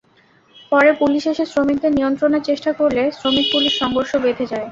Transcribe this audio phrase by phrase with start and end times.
[0.71, 4.59] পরে পুলিশ এসে শ্রমিকদের নিয়ন্ত্রণের চেষ্টা করলে শ্রমিক-পুলিশ সংঘর্ষ বেঁধে যায়।